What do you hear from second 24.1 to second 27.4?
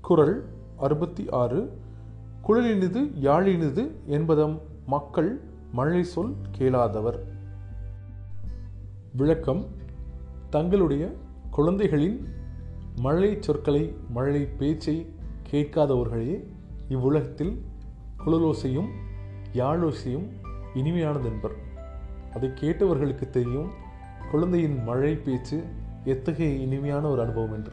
குழந்தையின் மழை பேச்சு எத்தகைய இனிமையான ஒரு